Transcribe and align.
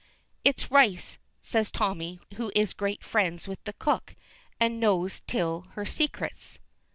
"It's 0.43 0.71
rice," 0.71 1.19
says 1.41 1.69
Tommy, 1.69 2.19
who 2.37 2.51
is 2.55 2.73
great 2.73 3.03
friends 3.05 3.47
with 3.47 3.63
the 3.65 3.73
cook, 3.73 4.15
and 4.59 4.79
knows 4.79 5.21
till 5.27 5.67
her 5.73 5.85
secrets. 5.85 6.57